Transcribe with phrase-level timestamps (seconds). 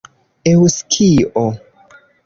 [0.53, 1.47] eŭskio